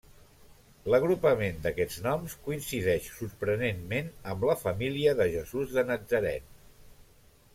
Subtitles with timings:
[0.93, 6.49] L'agrupament d'aquests noms coincideix sorprenentment amb la família de Jesús de Natzaret.